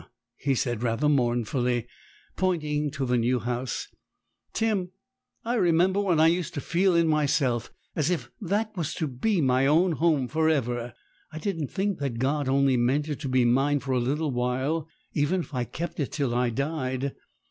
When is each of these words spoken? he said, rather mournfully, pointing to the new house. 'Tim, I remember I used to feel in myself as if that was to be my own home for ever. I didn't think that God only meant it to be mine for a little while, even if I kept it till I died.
he 0.39 0.55
said, 0.55 0.81
rather 0.81 1.07
mournfully, 1.07 1.85
pointing 2.35 2.89
to 2.89 3.05
the 3.05 3.19
new 3.19 3.37
house. 3.37 3.87
'Tim, 4.51 4.89
I 5.45 5.53
remember 5.53 6.03
I 6.07 6.25
used 6.25 6.55
to 6.55 6.59
feel 6.59 6.95
in 6.95 7.07
myself 7.07 7.71
as 7.95 8.09
if 8.09 8.31
that 8.41 8.75
was 8.75 8.95
to 8.95 9.05
be 9.05 9.41
my 9.41 9.67
own 9.67 9.91
home 9.91 10.27
for 10.27 10.49
ever. 10.49 10.93
I 11.31 11.37
didn't 11.37 11.67
think 11.67 11.99
that 11.99 12.17
God 12.17 12.49
only 12.49 12.77
meant 12.77 13.09
it 13.09 13.19
to 13.19 13.29
be 13.29 13.45
mine 13.45 13.79
for 13.79 13.91
a 13.91 13.99
little 13.99 14.31
while, 14.31 14.87
even 15.13 15.41
if 15.41 15.53
I 15.53 15.65
kept 15.65 15.99
it 15.99 16.11
till 16.11 16.33
I 16.33 16.49
died. 16.49 17.13